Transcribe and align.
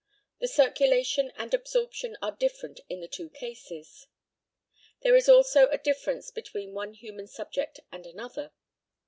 The 0.39 0.47
circulation 0.47 1.31
and 1.35 1.53
absorption 1.53 2.17
are 2.23 2.31
different 2.35 2.79
in 2.89 3.01
the 3.01 3.07
two 3.07 3.29
cases. 3.29 4.07
There 5.01 5.15
is 5.15 5.29
also 5.29 5.67
a 5.67 5.77
difference 5.77 6.31
between 6.31 6.73
one 6.73 6.95
human 6.95 7.27
subject 7.27 7.81
and 7.91 8.07
another. 8.07 8.51